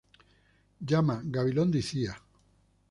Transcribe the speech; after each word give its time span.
Llama, 0.79 1.21
Gabilondo 1.25 1.77
y 1.77 1.83
Cía. 1.83 2.17